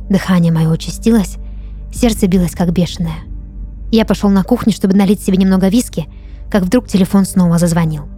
Дыхание 0.08 0.50
мое 0.50 0.68
участилось, 0.68 1.36
сердце 1.92 2.26
билось 2.26 2.52
как 2.52 2.72
бешеное. 2.72 3.18
Я 3.92 4.06
пошел 4.06 4.30
на 4.30 4.42
кухню, 4.42 4.72
чтобы 4.72 4.96
налить 4.96 5.22
себе 5.22 5.36
немного 5.36 5.68
виски, 5.68 6.08
как 6.50 6.62
вдруг 6.62 6.88
телефон 6.88 7.26
снова 7.26 7.58
зазвонил. 7.58 8.13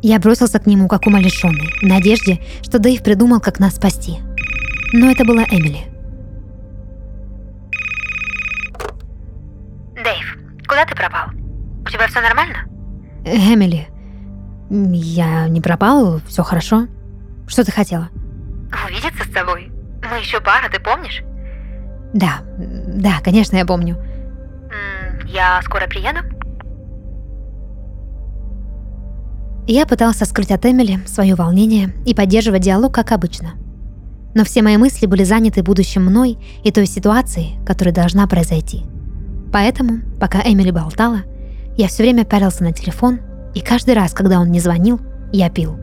Я 0.00 0.18
бросился 0.20 0.58
к 0.60 0.66
нему 0.66 0.86
как 0.88 1.06
умалишенный, 1.06 1.72
в 1.80 1.82
надежде, 1.82 2.40
что 2.62 2.78
Дэйв 2.78 3.02
придумал, 3.02 3.40
как 3.40 3.58
нас 3.58 3.76
спасти. 3.76 4.18
Но 4.92 5.10
это 5.10 5.24
была 5.24 5.42
Эмили. 5.44 5.84
Дэйв, 9.94 10.38
куда 10.66 10.84
ты 10.86 10.94
пропал? 10.94 11.28
У 11.84 11.90
тебя 11.90 12.06
все 12.06 12.20
нормально? 12.20 12.58
Эмили, 13.24 13.88
я 14.70 15.48
не 15.48 15.60
пропал, 15.60 16.20
все 16.26 16.42
хорошо. 16.42 16.86
Что 17.48 17.64
ты 17.64 17.72
хотела? 17.72 18.08
Увидеться 18.86 19.24
с 19.24 19.32
тобой? 19.32 19.72
Мы 20.08 20.18
еще 20.18 20.40
пара, 20.40 20.68
ты 20.70 20.78
помнишь? 20.78 21.22
Да, 22.14 22.40
да, 22.58 23.20
конечно, 23.24 23.56
я 23.56 23.66
помню. 23.66 23.96
Я 25.26 25.60
скоро 25.62 25.86
приеду? 25.86 26.20
Я 29.70 29.84
пытался 29.84 30.24
скрыть 30.24 30.50
от 30.50 30.64
Эмили 30.64 30.98
свое 31.06 31.34
волнение 31.34 31.92
и 32.06 32.14
поддерживать 32.14 32.62
диалог, 32.62 32.94
как 32.94 33.12
обычно. 33.12 33.50
Но 34.34 34.42
все 34.44 34.62
мои 34.62 34.78
мысли 34.78 35.04
были 35.04 35.24
заняты 35.24 35.62
будущим 35.62 36.06
мной 36.06 36.38
и 36.64 36.72
той 36.72 36.86
ситуацией, 36.86 37.58
которая 37.66 37.94
должна 37.94 38.26
произойти. 38.26 38.84
Поэтому, 39.52 40.00
пока 40.18 40.40
Эмили 40.40 40.70
болтала, 40.70 41.18
я 41.76 41.88
все 41.88 42.02
время 42.02 42.24
пялился 42.24 42.64
на 42.64 42.72
телефон, 42.72 43.20
и 43.54 43.60
каждый 43.60 43.92
раз, 43.92 44.14
когда 44.14 44.40
он 44.40 44.50
не 44.50 44.58
звонил, 44.58 45.00
я 45.34 45.50
пил. 45.50 45.76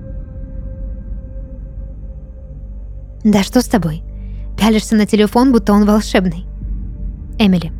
Да 3.23 3.43
что 3.43 3.61
с 3.61 3.65
тобой? 3.65 4.01
Пялишься 4.57 4.95
на 4.95 5.05
телефон, 5.05 5.51
будто 5.51 5.73
он 5.73 5.85
волшебный. 5.85 6.47
Эмили, 7.37 7.71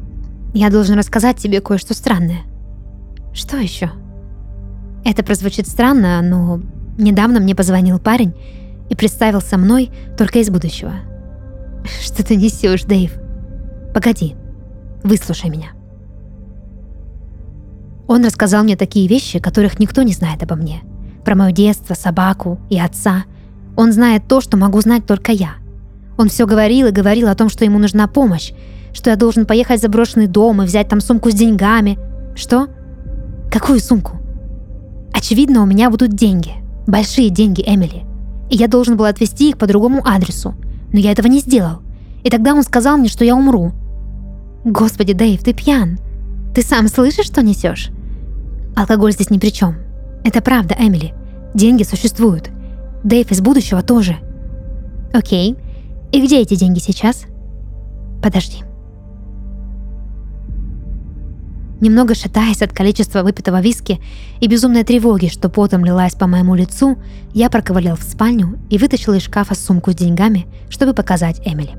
я 0.54 0.70
должен 0.70 1.00
рассказать 1.00 1.38
тебе 1.38 1.62
кое-что 1.62 1.96
странное. 1.96 2.42
Что 3.34 3.58
еще? 3.58 3.90
Это 5.06 5.24
прозвучит 5.24 5.68
странно, 5.68 6.20
но 6.24 6.60
недавно 6.98 7.40
мне 7.40 7.54
позвонил 7.54 8.00
парень 8.00 8.34
и 8.90 8.96
представился 8.96 9.56
мной 9.56 9.92
только 10.18 10.40
из 10.40 10.50
будущего. 10.50 10.94
Что 12.02 12.26
ты 12.26 12.36
несешь, 12.36 12.84
Дэйв? 12.84 13.14
Погоди, 13.94 14.36
выслушай 15.04 15.52
меня. 15.52 15.68
Он 18.08 18.26
рассказал 18.26 18.64
мне 18.64 18.76
такие 18.76 19.08
вещи, 19.08 19.40
которых 19.40 19.80
никто 19.80 20.02
не 20.02 20.14
знает 20.14 20.42
обо 20.42 20.56
мне. 20.56 20.82
Про 21.24 21.36
мое 21.36 21.52
детство, 21.52 21.94
собаку 21.94 22.60
и 22.72 22.80
отца. 22.80 23.26
Он 23.78 23.92
знает 23.92 24.28
то, 24.28 24.42
что 24.42 24.58
могу 24.58 24.82
знать 24.82 25.06
только 25.06 25.32
я. 25.32 25.52
Он 26.18 26.30
все 26.30 26.48
говорил 26.48 26.88
и 26.88 26.92
говорил 26.92 27.28
о 27.30 27.36
том, 27.36 27.50
что 27.50 27.64
ему 27.64 27.78
нужна 27.78 28.08
помощь, 28.08 28.54
что 28.94 29.12
я 29.12 29.16
должен 29.16 29.46
поехать 29.46 29.80
в 29.80 29.82
заброшенный 29.84 30.28
дом 30.28 30.64
и 30.64 30.66
взять 30.66 30.88
там 30.88 31.00
сумку 31.00 31.30
с 31.30 31.36
деньгами. 31.36 32.00
Что? 32.36 32.70
Какую 33.52 33.80
сумку? 33.80 34.25
Очевидно, 35.16 35.64
у 35.64 35.66
меня 35.66 35.90
будут 35.90 36.14
деньги. 36.14 36.56
Большие 36.88 37.30
деньги 37.30 37.64
Эмили. 37.66 38.04
И 38.50 38.58
я 38.58 38.68
должен 38.68 38.98
был 38.98 39.06
отвезти 39.06 39.50
их 39.50 39.58
по 39.58 39.66
другому 39.66 40.06
адресу. 40.06 40.56
Но 40.92 41.00
я 41.00 41.14
этого 41.14 41.28
не 41.28 41.40
сделал. 41.40 41.80
И 42.26 42.30
тогда 42.30 42.54
он 42.54 42.64
сказал 42.64 42.98
мне, 42.98 43.08
что 43.08 43.24
я 43.24 43.34
умру. 43.34 43.72
Господи, 44.66 45.14
Дэйв, 45.14 45.42
ты 45.42 45.54
пьян. 45.54 46.00
Ты 46.54 46.64
сам 46.64 46.90
слышишь, 46.90 47.28
что 47.28 47.42
несешь? 47.42 47.92
Алкоголь 48.76 49.14
здесь 49.14 49.30
ни 49.30 49.38
при 49.38 49.52
чем. 49.52 49.78
Это 50.26 50.42
правда, 50.42 50.76
Эмили. 50.78 51.14
Деньги 51.54 51.84
существуют. 51.84 52.50
Дэйв 53.06 53.32
из 53.32 53.40
будущего 53.40 53.82
тоже. 53.82 54.18
Окей. 55.14 55.56
И 56.12 56.22
где 56.22 56.42
эти 56.42 56.56
деньги 56.56 56.80
сейчас? 56.80 57.24
Подожди. 58.22 58.65
Немного 61.86 62.16
шатаясь 62.16 62.64
от 62.64 62.74
количества 62.74 63.22
выпитого 63.22 63.62
виски 63.62 64.02
и 64.40 64.48
безумной 64.48 64.84
тревоги, 64.84 65.28
что 65.28 65.50
потом 65.50 65.86
лилась 65.86 66.16
по 66.16 66.26
моему 66.26 66.56
лицу, 66.56 66.98
я 67.32 67.48
проковылял 67.48 67.96
в 67.96 68.02
спальню 68.02 68.58
и 68.72 68.80
вытащил 68.80 69.14
из 69.14 69.22
шкафа 69.22 69.54
сумку 69.54 69.92
с 69.92 69.96
деньгами, 69.96 70.48
чтобы 70.68 70.96
показать 70.96 71.40
Эмили. 71.46 71.78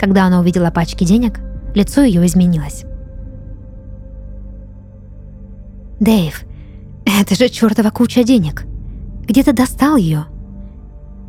Когда 0.00 0.24
она 0.24 0.40
увидела 0.40 0.70
пачки 0.70 1.04
денег, 1.04 1.38
лицо 1.74 2.00
ее 2.00 2.24
изменилось. 2.24 2.84
«Дэйв, 6.00 6.42
это 7.04 7.34
же 7.34 7.50
чертова 7.50 7.90
куча 7.90 8.24
денег. 8.24 8.64
Где 9.28 9.42
ты 9.42 9.52
достал 9.52 9.96
ее?» 9.96 10.24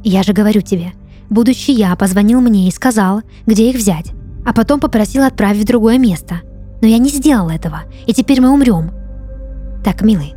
«Я 0.02 0.24
же 0.24 0.32
говорю 0.32 0.62
тебе, 0.62 0.94
будущий 1.30 1.74
я 1.74 1.94
позвонил 1.98 2.40
мне 2.40 2.70
и 2.70 2.72
сказал, 2.72 3.22
где 3.46 3.70
их 3.70 3.76
взять. 3.76 4.14
а 4.44 4.54
потом 4.54 4.80
попросил 4.80 5.24
отправить 5.24 5.64
в 5.64 5.68
другое 5.68 6.00
место. 6.00 6.42
Но 6.82 6.88
я 6.88 6.98
не 6.98 7.10
сделал 7.10 7.50
этого, 7.50 7.84
и 8.08 8.14
теперь 8.14 8.42
мы 8.42 8.50
умрем. 8.50 8.92
Так, 9.84 10.02
милый, 10.02 10.34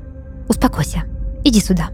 успокойся. 0.48 1.04
Иди 1.42 1.60
сюда. 1.60 1.88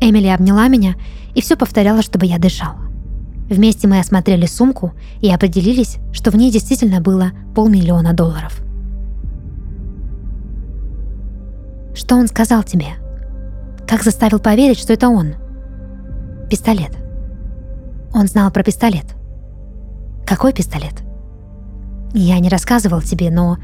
Эмили 0.00 0.28
обняла 0.28 0.68
меня 0.68 0.94
и 1.34 1.40
все 1.40 1.56
повторяла, 1.56 2.02
чтобы 2.02 2.26
я 2.26 2.38
дышал. 2.38 2.74
Вместе 3.48 3.86
мы 3.86 3.98
осмотрели 3.98 4.46
сумку 4.46 4.92
и 5.20 5.30
определились, 5.30 5.98
что 6.12 6.30
в 6.30 6.36
ней 6.36 6.50
действительно 6.50 7.00
было 7.00 7.32
полмиллиона 7.54 8.12
долларов. 8.12 8.60
Что 11.94 12.16
он 12.16 12.26
сказал 12.28 12.62
тебе? 12.62 12.86
Как 13.86 14.02
заставил 14.02 14.38
поверить, 14.38 14.78
что 14.78 14.92
это 14.92 15.08
он? 15.08 15.34
Пистолет. 16.48 16.96
Он 18.14 18.26
знал 18.26 18.50
про 18.50 18.62
пистолет. 18.62 19.04
Какой 20.26 20.52
пистолет? 20.52 20.94
Я 22.14 22.38
не 22.38 22.48
рассказывал 22.48 23.00
тебе, 23.00 23.30
но 23.30 23.58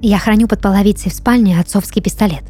я 0.00 0.18
храню 0.18 0.46
под 0.46 0.60
половицей 0.60 1.10
в 1.10 1.14
спальне 1.14 1.58
отцовский 1.58 2.02
пистолет. 2.02 2.44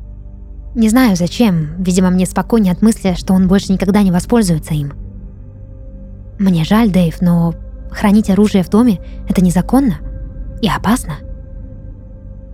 Не 0.75 0.89
знаю 0.89 1.17
зачем, 1.17 1.83
видимо, 1.83 2.11
мне 2.11 2.27
спокойнее 2.27 2.73
от 2.73 2.83
мысли, 2.83 3.15
что 3.17 3.35
он 3.35 3.49
больше 3.49 3.73
никогда 3.73 4.03
не 4.03 4.13
воспользуется 4.13 4.75
им. 4.75 4.93
Мне 6.39 6.65
жаль, 6.65 6.91
Дэйв, 6.91 7.21
но 7.21 7.55
хранить 7.91 8.31
оружие 8.31 8.63
в 8.63 8.69
доме— 8.69 9.01
это 9.29 9.43
незаконно 9.43 9.99
и 10.61 10.69
опасно. 10.69 11.15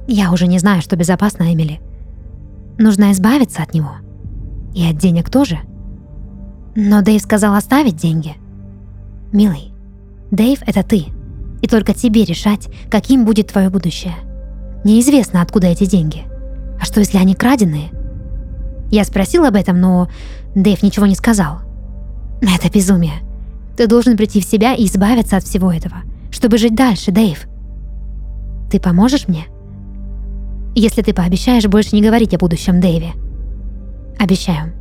Я 0.07 0.33
уже 0.33 0.47
не 0.47 0.59
знаю, 0.59 0.83
что 0.83 0.97
безопасно, 0.97 1.53
Эмили. 1.53 1.81
Нужно 2.79 3.12
избавиться 3.12 3.62
от 3.62 3.75
него. 3.75 3.93
И 4.75 4.87
от 4.88 4.97
денег 4.97 5.31
тоже. 5.31 5.59
Но 6.76 7.03
Дэйв 7.03 7.23
сказал 7.23 7.55
оставить 7.55 7.97
деньги. 7.97 8.35
Милый, 9.33 9.73
Дэйв— 10.31 10.61
это 10.67 10.83
ты. 10.83 11.07
И 11.64 11.66
только 11.66 11.94
тебе 11.94 12.26
решать, 12.26 12.68
каким 12.90 13.25
будет 13.25 13.47
твое 13.47 13.71
будущее. 13.71 14.16
Неизвестно, 14.85 15.40
откуда 15.40 15.68
эти 15.68 15.87
деньги. 15.87 16.25
А 16.78 16.85
что, 16.85 17.00
если 17.00 17.16
они 17.16 17.35
краденые? 17.35 17.88
Я 18.90 19.02
спросил 19.04 19.47
об 19.47 19.54
этом, 19.54 19.80
но 19.80 20.11
Дэйв 20.54 20.83
ничего 20.83 21.06
не 21.06 21.14
сказал. 21.14 21.61
Это 22.42 22.71
безумие. 22.71 23.14
Ты 23.78 23.87
должен 23.87 24.18
прийти 24.18 24.42
в 24.42 24.44
себя 24.44 24.75
и 24.75 24.85
избавиться 24.85 25.38
от 25.38 25.44
всего 25.44 25.73
этого, 25.73 26.02
чтобы 26.30 26.59
жить 26.59 26.75
дальше, 26.75 27.12
Дэйв. 27.12 27.47
Ты 28.71 28.78
поможешь 28.78 29.26
мне? 29.26 29.47
Если 30.75 31.00
ты 31.00 31.14
пообещаешь 31.14 31.64
больше 31.64 31.96
не 31.96 32.03
говорить 32.03 32.35
о 32.35 32.38
будущем 32.38 32.79
Дэйве. 32.79 33.12
Обещаю. 34.18 34.74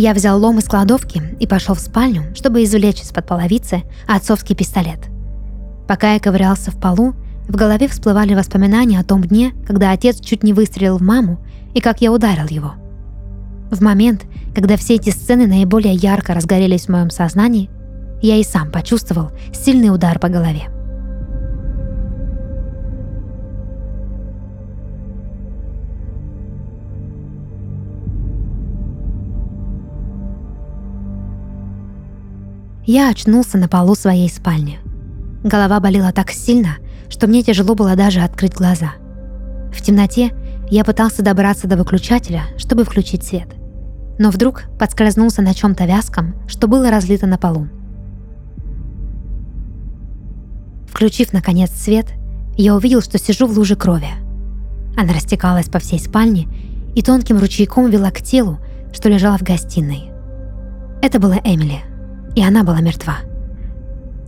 Я 0.00 0.14
взял 0.14 0.40
лом 0.40 0.60
из 0.60 0.64
кладовки 0.66 1.20
и 1.40 1.46
пошел 1.48 1.74
в 1.74 1.80
спальню, 1.80 2.32
чтобы 2.36 2.62
извлечь 2.62 3.02
из-под 3.02 3.26
половицы 3.26 3.82
отцовский 4.06 4.54
пистолет. 4.54 5.00
Пока 5.88 6.14
я 6.14 6.20
ковырялся 6.20 6.70
в 6.70 6.78
полу, 6.78 7.14
в 7.48 7.56
голове 7.56 7.88
всплывали 7.88 8.32
воспоминания 8.32 9.00
о 9.00 9.02
том 9.02 9.22
дне, 9.24 9.54
когда 9.66 9.90
отец 9.90 10.20
чуть 10.20 10.44
не 10.44 10.52
выстрелил 10.52 10.98
в 10.98 11.02
маму 11.02 11.44
и 11.74 11.80
как 11.80 12.00
я 12.00 12.12
ударил 12.12 12.46
его. 12.46 12.74
В 13.72 13.82
момент, 13.82 14.24
когда 14.54 14.76
все 14.76 14.94
эти 14.94 15.10
сцены 15.10 15.48
наиболее 15.48 15.94
ярко 15.94 16.32
разгорелись 16.32 16.84
в 16.84 16.90
моем 16.90 17.10
сознании, 17.10 17.68
я 18.22 18.36
и 18.36 18.44
сам 18.44 18.70
почувствовал 18.70 19.32
сильный 19.52 19.92
удар 19.92 20.20
по 20.20 20.28
голове. 20.28 20.68
Я 32.90 33.10
очнулся 33.10 33.58
на 33.58 33.68
полу 33.68 33.94
своей 33.94 34.30
спальни. 34.30 34.78
Голова 35.44 35.78
болела 35.78 36.10
так 36.10 36.30
сильно, 36.30 36.78
что 37.10 37.26
мне 37.26 37.42
тяжело 37.42 37.74
было 37.74 37.94
даже 37.96 38.20
открыть 38.20 38.54
глаза. 38.54 38.92
В 39.70 39.82
темноте 39.82 40.32
я 40.70 40.84
пытался 40.84 41.22
добраться 41.22 41.68
до 41.68 41.76
выключателя, 41.76 42.44
чтобы 42.56 42.84
включить 42.84 43.24
свет. 43.24 43.48
Но 44.18 44.30
вдруг 44.30 44.62
подскользнулся 44.78 45.42
на 45.42 45.52
чем-то 45.52 45.84
вязком, 45.84 46.34
что 46.48 46.66
было 46.66 46.90
разлито 46.90 47.26
на 47.26 47.36
полу. 47.36 47.68
Включив, 50.90 51.34
наконец, 51.34 51.70
свет, 51.72 52.06
я 52.56 52.74
увидел, 52.74 53.02
что 53.02 53.18
сижу 53.18 53.46
в 53.46 53.54
луже 53.54 53.76
крови. 53.76 54.08
Она 54.96 55.12
растекалась 55.12 55.68
по 55.68 55.78
всей 55.78 56.00
спальне 56.00 56.48
и 56.94 57.02
тонким 57.02 57.36
ручейком 57.36 57.90
вела 57.90 58.10
к 58.10 58.22
телу, 58.22 58.56
что 58.94 59.10
лежало 59.10 59.36
в 59.36 59.42
гостиной. 59.42 60.10
Это 61.02 61.20
была 61.20 61.36
Эмили— 61.44 61.82
и 62.34 62.42
она 62.42 62.64
была 62.64 62.80
мертва. 62.80 63.18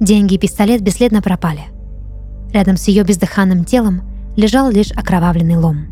Деньги 0.01 0.35
и 0.35 0.39
пистолет 0.39 0.81
бесследно 0.81 1.23
пропали. 1.23 1.63
Рядом 2.53 2.77
с 2.77 2.89
ее 2.89 3.05
бездыханным 3.05 3.65
телом 3.65 4.03
лежал 4.37 4.71
лишь 4.71 4.93
окровавленный 4.93 5.57
лом. 5.57 5.87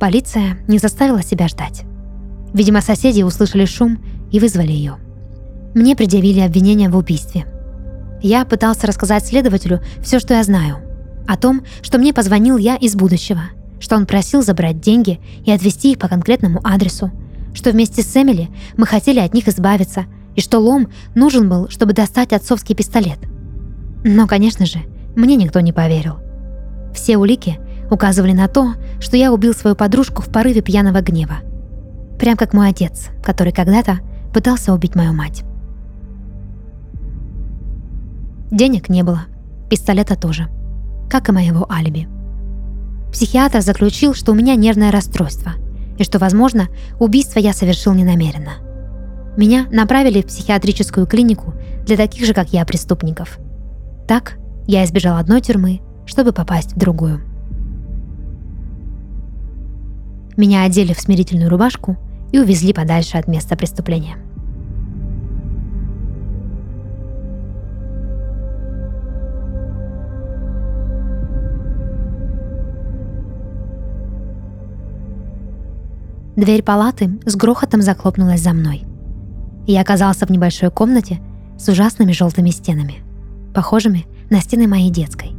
Полиция 0.00 0.58
не 0.68 0.78
заставила 0.78 1.22
себя 1.22 1.48
ждать. 1.48 1.84
Видимо, 2.52 2.80
соседи 2.80 3.22
услышали 3.22 3.64
шум 3.64 3.98
и 4.30 4.40
вызвали 4.40 4.72
ее. 4.72 4.96
Мне 5.74 5.94
предъявили 5.94 6.40
обвинение 6.40 6.88
в 6.88 6.96
убийстве. 6.96 7.46
Я 8.22 8.44
пытался 8.44 8.86
рассказать 8.86 9.26
следователю 9.26 9.80
все, 10.02 10.18
что 10.18 10.34
я 10.34 10.42
знаю. 10.42 10.78
О 11.28 11.36
том, 11.36 11.62
что 11.82 11.98
мне 11.98 12.14
позвонил 12.14 12.56
я 12.56 12.76
из 12.76 12.94
будущего, 12.94 13.42
что 13.78 13.96
он 13.96 14.06
просил 14.06 14.42
забрать 14.42 14.80
деньги 14.80 15.20
и 15.44 15.52
отвезти 15.52 15.92
их 15.92 15.98
по 15.98 16.08
конкретному 16.08 16.60
адресу, 16.64 17.10
что 17.56 17.70
вместе 17.70 18.02
с 18.02 18.14
Эмили 18.14 18.50
мы 18.76 18.86
хотели 18.86 19.18
от 19.18 19.32
них 19.32 19.48
избавиться, 19.48 20.04
и 20.34 20.42
что 20.42 20.58
лом 20.58 20.88
нужен 21.14 21.48
был, 21.48 21.70
чтобы 21.70 21.94
достать 21.94 22.34
отцовский 22.34 22.74
пистолет. 22.74 23.18
Но, 24.04 24.26
конечно 24.26 24.66
же, 24.66 24.80
мне 25.16 25.36
никто 25.36 25.60
не 25.60 25.72
поверил. 25.72 26.18
Все 26.94 27.16
улики 27.16 27.58
указывали 27.90 28.32
на 28.32 28.46
то, 28.48 28.74
что 29.00 29.16
я 29.16 29.32
убил 29.32 29.54
свою 29.54 29.74
подружку 29.74 30.20
в 30.20 30.28
порыве 30.28 30.60
пьяного 30.60 31.00
гнева. 31.00 31.36
Прям 32.18 32.36
как 32.36 32.52
мой 32.52 32.68
отец, 32.68 33.08
который 33.22 33.52
когда-то 33.52 34.00
пытался 34.34 34.74
убить 34.74 34.94
мою 34.94 35.14
мать. 35.14 35.42
Денег 38.50 38.90
не 38.90 39.02
было, 39.02 39.22
пистолета 39.70 40.14
тоже, 40.14 40.48
как 41.08 41.30
и 41.30 41.32
моего 41.32 41.66
алиби. 41.72 42.06
Психиатр 43.10 43.62
заключил, 43.62 44.12
что 44.12 44.32
у 44.32 44.34
меня 44.34 44.56
нервное 44.56 44.92
расстройство– 44.92 45.54
и 45.98 46.04
что, 46.04 46.18
возможно, 46.18 46.68
убийство 46.98 47.38
я 47.38 47.52
совершил 47.52 47.94
ненамеренно. 47.94 48.54
Меня 49.36 49.66
направили 49.70 50.22
в 50.22 50.26
психиатрическую 50.26 51.06
клинику 51.06 51.54
для 51.84 51.96
таких 51.96 52.24
же, 52.24 52.34
как 52.34 52.52
я, 52.52 52.64
преступников. 52.64 53.38
Так 54.08 54.38
я 54.66 54.84
избежал 54.84 55.18
одной 55.18 55.40
тюрьмы, 55.40 55.80
чтобы 56.06 56.32
попасть 56.32 56.72
в 56.72 56.78
другую. 56.78 57.20
Меня 60.36 60.64
одели 60.64 60.92
в 60.92 61.00
смирительную 61.00 61.50
рубашку 61.50 61.96
и 62.32 62.38
увезли 62.38 62.72
подальше 62.72 63.16
от 63.16 63.26
места 63.26 63.56
преступления. 63.56 64.16
Дверь 76.36 76.62
палаты 76.62 77.18
с 77.24 77.34
грохотом 77.34 77.80
захлопнулась 77.80 78.42
за 78.42 78.52
мной. 78.52 78.84
Я 79.66 79.80
оказался 79.80 80.26
в 80.26 80.30
небольшой 80.30 80.70
комнате 80.70 81.18
с 81.58 81.66
ужасными 81.66 82.12
желтыми 82.12 82.50
стенами, 82.50 82.96
похожими 83.54 84.04
на 84.28 84.40
стены 84.40 84.68
моей 84.68 84.90
детской. 84.90 85.30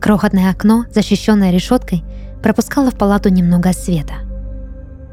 Крохотное 0.00 0.50
окно, 0.50 0.84
защищенное 0.94 1.50
решеткой, 1.50 2.04
пропускало 2.44 2.92
в 2.92 2.94
палату 2.96 3.28
немного 3.28 3.72
света. 3.72 4.14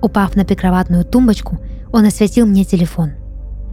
Упав 0.04 0.36
на 0.36 0.45
прикроватную 0.45 1.04
тумбочку, 1.04 1.60
он 1.91 2.06
осветил 2.06 2.45
мне 2.45 2.63
телефон. 2.63 3.13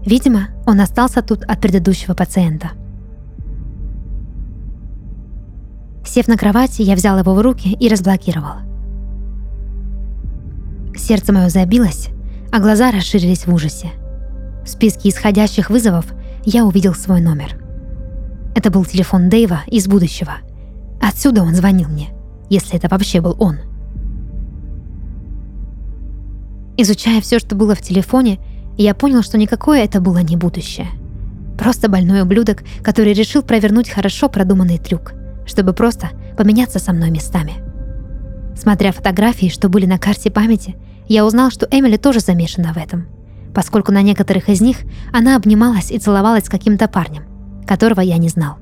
Видимо, 0.06 0.48
он 0.66 0.80
остался 0.80 1.20
тут 1.20 1.44
от 1.44 1.60
предыдущего 1.60 2.14
пациента. 2.14 2.70
Сев 6.06 6.26
на 6.26 6.38
кровати, 6.38 6.80
я 6.80 6.94
взял 6.94 7.18
его 7.18 7.34
в 7.34 7.40
руки 7.42 7.76
и 7.78 7.88
разблокировал. 7.90 8.71
Сердце 10.96 11.32
мое 11.32 11.48
забилось, 11.48 12.08
а 12.50 12.60
глаза 12.60 12.90
расширились 12.90 13.46
в 13.46 13.54
ужасе. 13.54 13.90
В 14.64 14.68
списке 14.68 15.08
исходящих 15.08 15.70
вызовов 15.70 16.06
я 16.44 16.64
увидел 16.64 16.94
свой 16.94 17.20
номер. 17.20 17.56
Это 18.54 18.70
был 18.70 18.84
телефон 18.84 19.28
Дэйва 19.28 19.62
из 19.66 19.88
будущего. 19.88 20.34
Отсюда 21.00 21.42
он 21.42 21.54
звонил 21.54 21.88
мне, 21.88 22.10
если 22.50 22.76
это 22.76 22.88
вообще 22.88 23.20
был 23.20 23.36
он. 23.38 23.58
Изучая 26.76 27.20
все, 27.20 27.38
что 27.38 27.54
было 27.54 27.74
в 27.74 27.82
телефоне, 27.82 28.38
я 28.76 28.94
понял, 28.94 29.22
что 29.22 29.38
никакое 29.38 29.84
это 29.84 30.00
было 30.00 30.18
не 30.18 30.36
будущее. 30.36 30.88
Просто 31.58 31.88
больной 31.88 32.22
ублюдок, 32.22 32.62
который 32.82 33.12
решил 33.12 33.42
провернуть 33.42 33.90
хорошо 33.90 34.28
продуманный 34.28 34.78
трюк, 34.78 35.12
чтобы 35.46 35.72
просто 35.72 36.10
поменяться 36.36 36.78
со 36.78 36.92
мной 36.92 37.10
местами. 37.10 37.54
Смотря 38.62 38.92
фотографии, 38.92 39.48
что 39.48 39.68
были 39.68 39.86
на 39.86 39.98
карте 39.98 40.30
памяти, 40.30 40.76
я 41.08 41.26
узнал, 41.26 41.50
что 41.50 41.66
Эмили 41.68 41.96
тоже 41.96 42.20
замешана 42.20 42.72
в 42.72 42.76
этом. 42.76 43.08
поскольку 43.52 43.90
на 43.90 44.02
некоторых 44.02 44.48
из 44.48 44.60
них 44.60 44.78
она 45.12 45.34
обнималась 45.34 45.90
и 45.90 45.98
целовалась 45.98 46.44
с 46.44 46.48
каким-то 46.48 46.86
парнем, 46.86 47.24
которого 47.66 48.00
я 48.00 48.16
не 48.18 48.28
знал. 48.28 48.56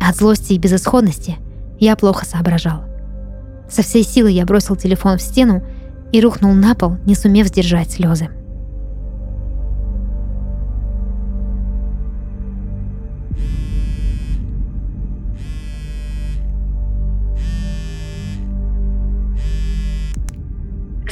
От 0.00 0.16
злости 0.16 0.52
и 0.52 0.58
безысходности 0.58 1.36
я 1.80 1.96
плохо 1.96 2.24
соображал. 2.24 2.84
Со 3.68 3.82
всей 3.82 4.04
силы 4.04 4.30
я 4.30 4.46
бросил 4.46 4.76
телефон 4.76 5.18
в 5.18 5.22
стену 5.22 5.64
и 6.12 6.20
рухнул 6.20 6.54
на 6.54 6.76
пол, 6.76 6.96
не 7.04 7.16
сумев 7.16 7.48
сдержать 7.48 7.90
слезы. 7.90 8.30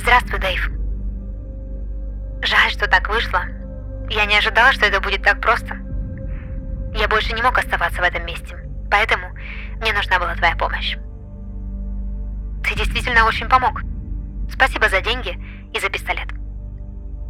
Здравствуй, 0.04 0.38
Дэйв. 0.38 0.70
Жаль, 2.42 2.70
что 2.70 2.86
так 2.86 3.08
вышло. 3.08 3.40
Я 4.10 4.26
не 4.26 4.36
ожидала, 4.36 4.70
что 4.72 4.84
это 4.84 5.00
будет 5.00 5.22
так 5.22 5.40
просто. 5.40 5.78
Я 6.94 7.08
больше 7.08 7.32
не 7.32 7.40
мог 7.40 7.56
оставаться 7.56 8.02
в 8.02 8.04
этом 8.04 8.26
месте, 8.26 8.54
поэтому 8.90 9.30
мне 9.80 9.94
нужна 9.94 10.18
была 10.18 10.34
твоя 10.34 10.54
помощь. 10.56 10.98
Ты 12.64 12.74
действительно 12.76 13.24
очень 13.24 13.48
помог. 13.48 13.80
Спасибо 14.52 14.90
за 14.90 15.00
деньги 15.00 15.42
и 15.72 15.80
за 15.80 15.88
пистолет. 15.88 16.28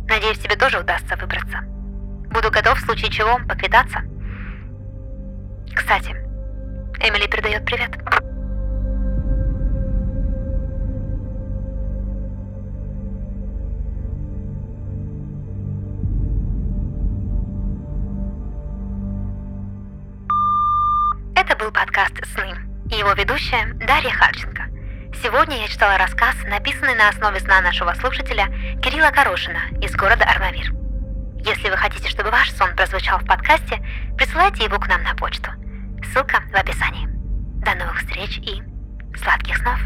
Надеюсь, 0.08 0.40
тебе 0.40 0.56
тоже 0.56 0.80
удастся 0.80 1.14
выбраться. 1.14 1.60
Буду 2.32 2.50
готов 2.50 2.76
в 2.76 2.84
случае 2.84 3.12
чего 3.12 3.38
поквитаться. 3.48 4.00
Кстати, 5.76 6.10
Эмили 6.98 7.28
передает 7.28 7.64
привет. 7.64 7.96
Это 21.46 21.62
был 21.62 21.70
подкаст 21.70 22.14
«Сны» 22.32 22.56
и 22.90 22.96
его 22.96 23.12
ведущая 23.12 23.74
Дарья 23.74 24.08
Харченко. 24.08 24.62
Сегодня 25.22 25.60
я 25.60 25.68
читала 25.68 25.98
рассказ, 25.98 26.34
написанный 26.46 26.94
на 26.94 27.10
основе 27.10 27.38
сна 27.38 27.60
нашего 27.60 27.92
слушателя 27.92 28.46
Кирилла 28.82 29.10
Корошина 29.10 29.60
из 29.82 29.94
города 29.94 30.24
Армавир. 30.24 30.72
Если 31.44 31.68
вы 31.68 31.76
хотите, 31.76 32.08
чтобы 32.08 32.30
ваш 32.30 32.50
сон 32.52 32.74
прозвучал 32.74 33.18
в 33.18 33.26
подкасте, 33.26 33.86
присылайте 34.16 34.64
его 34.64 34.78
к 34.78 34.88
нам 34.88 35.02
на 35.02 35.14
почту. 35.14 35.50
Ссылка 36.12 36.42
в 36.50 36.54
описании. 36.54 37.08
До 37.62 37.74
новых 37.74 37.98
встреч 37.98 38.38
и 38.38 38.62
сладких 39.14 39.58
снов! 39.58 39.80